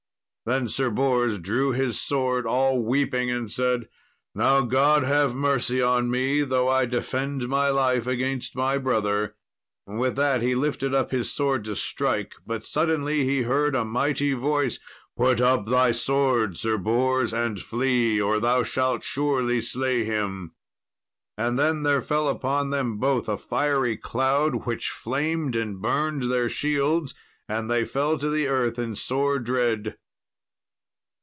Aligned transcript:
Then 0.43 0.67
Sir 0.67 0.89
Bors 0.89 1.37
drew 1.37 1.71
his 1.71 2.01
sword 2.01 2.45
all 2.47 2.81
weeping, 2.83 3.29
and 3.29 3.49
said, 3.49 3.87
"Now, 4.33 4.61
God 4.61 5.03
have 5.03 5.35
mercy 5.35 5.81
on 5.83 6.09
me, 6.09 6.41
though 6.41 6.67
I 6.67 6.87
defend 6.87 7.47
my 7.47 7.69
life 7.69 8.05
against 8.07 8.55
my 8.55 8.79
brother;" 8.79 9.35
with 9.85 10.15
that 10.15 10.41
he 10.41 10.55
lifted 10.55 10.93
up 10.95 11.11
his 11.11 11.31
sword 11.31 11.63
to 11.65 11.75
strike, 11.75 12.33
but 12.47 12.65
suddenly 12.65 13.23
he 13.23 13.43
heard 13.43 13.75
a 13.75 13.85
mighty 13.85 14.33
voice, 14.33 14.79
"Put 15.15 15.39
up 15.39 15.67
thy 15.67 15.91
sword, 15.91 16.57
Sir 16.57 16.75
Bors, 16.77 17.31
and 17.31 17.59
flee, 17.59 18.19
or 18.19 18.39
thou 18.39 18.63
shalt 18.63 19.03
surely 19.03 19.61
slay 19.61 20.03
him." 20.03 20.53
And 21.37 21.57
then 21.57 21.83
there 21.83 22.01
fell 22.01 22.27
upon 22.27 22.71
them 22.71 22.97
both 22.97 23.29
a 23.29 23.37
fiery 23.37 23.95
cloud, 23.95 24.65
which 24.65 24.89
flamed 24.89 25.55
and 25.55 25.79
burned 25.79 26.23
their 26.31 26.49
shields, 26.49 27.13
and 27.47 27.69
they 27.69 27.85
fell 27.85 28.17
to 28.17 28.29
the 28.29 28.47
earth 28.47 28.79
in 28.79 28.95
sore 28.95 29.37
dread. 29.39 29.99